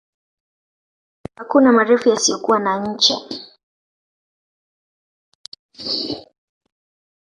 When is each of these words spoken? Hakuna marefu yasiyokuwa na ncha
Hakuna 1.35 1.71
marefu 1.71 2.09
yasiyokuwa 2.09 2.59
na 2.59 2.79
ncha 2.79 3.17